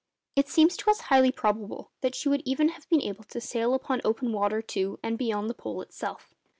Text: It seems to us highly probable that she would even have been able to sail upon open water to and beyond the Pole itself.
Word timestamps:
It 0.35 0.49
seems 0.49 0.75
to 0.77 0.89
us 0.89 0.99
highly 1.11 1.31
probable 1.31 1.91
that 2.01 2.15
she 2.15 2.27
would 2.27 2.41
even 2.43 2.69
have 2.69 2.89
been 2.89 3.03
able 3.03 3.23
to 3.25 3.39
sail 3.39 3.75
upon 3.75 4.01
open 4.03 4.33
water 4.33 4.59
to 4.59 4.97
and 5.03 5.15
beyond 5.15 5.47
the 5.47 5.53
Pole 5.53 5.79
itself. 5.83 6.33